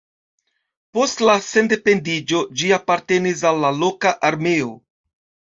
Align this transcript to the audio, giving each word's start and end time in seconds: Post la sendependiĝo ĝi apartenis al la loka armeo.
Post 0.97 1.21
la 1.29 1.35
sendependiĝo 1.49 2.41
ĝi 2.63 2.71
apartenis 2.79 3.47
al 3.51 3.63
la 3.67 3.73
loka 3.85 4.15
armeo. 4.31 4.77